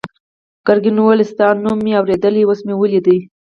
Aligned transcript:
ګرګین 0.65 0.97
وویل 0.99 1.21
ستا 1.31 1.47
نوم 1.63 1.79
مې 1.83 1.91
اورېدلی 1.99 2.41
اوس 2.45 2.59
مې 2.65 2.73
ولیدې. 2.77 3.17